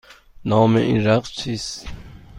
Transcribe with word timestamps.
نام 0.45 0.75
این 0.75 1.05
رقص 1.07 1.31
چیست؟ 1.31 1.87